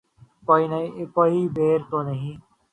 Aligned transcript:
کوئی 1.15 1.47
بیر 1.47 1.79
تو 1.89 2.01
نہیں 2.03 2.35